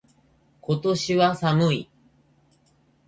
[0.61, 1.89] 今年は寒い。